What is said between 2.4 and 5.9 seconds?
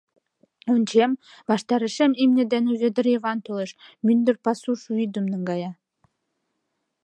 дене Вӧдыр Йыван толеш, мӱндыр пасуш вӱдым наҥгая.